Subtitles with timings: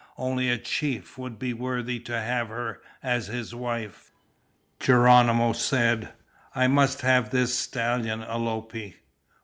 [0.17, 4.11] Only a chief would be worthy to have her as his wife.
[4.79, 6.11] Geronimo said,
[6.55, 8.95] "I must have this stallion, Alope."